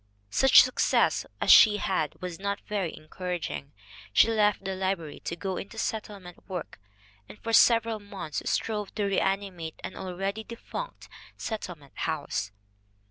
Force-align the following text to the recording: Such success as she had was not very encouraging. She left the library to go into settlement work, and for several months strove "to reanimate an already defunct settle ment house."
Such 0.31 0.63
success 0.63 1.27
as 1.39 1.51
she 1.51 1.77
had 1.77 2.19
was 2.23 2.39
not 2.39 2.59
very 2.61 2.91
encouraging. 2.97 3.71
She 4.11 4.29
left 4.29 4.65
the 4.65 4.73
library 4.73 5.19
to 5.25 5.35
go 5.35 5.57
into 5.57 5.77
settlement 5.77 6.49
work, 6.49 6.79
and 7.29 7.37
for 7.37 7.53
several 7.53 7.99
months 7.99 8.41
strove 8.49 8.95
"to 8.95 9.03
reanimate 9.03 9.79
an 9.83 9.95
already 9.95 10.43
defunct 10.43 11.07
settle 11.37 11.75
ment 11.75 11.95
house." 11.99 12.51